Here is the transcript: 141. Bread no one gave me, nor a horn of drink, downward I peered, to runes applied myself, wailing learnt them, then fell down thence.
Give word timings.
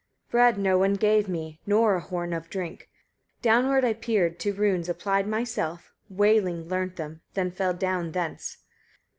141. 0.31 0.33
Bread 0.63 0.73
no 0.73 0.79
one 0.79 0.93
gave 0.95 1.29
me, 1.29 1.59
nor 1.67 1.93
a 1.93 1.99
horn 2.01 2.33
of 2.33 2.49
drink, 2.49 2.89
downward 3.43 3.85
I 3.85 3.93
peered, 3.93 4.39
to 4.39 4.51
runes 4.51 4.89
applied 4.89 5.27
myself, 5.27 5.93
wailing 6.09 6.67
learnt 6.67 6.95
them, 6.95 7.21
then 7.35 7.51
fell 7.51 7.75
down 7.75 8.11
thence. 8.13 8.57